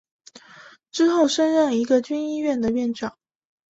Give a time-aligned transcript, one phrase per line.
[0.91, 3.19] 之后升任一个军医院的院长。